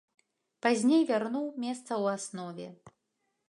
[0.65, 2.67] Пазней вярнуў месца ў аснове.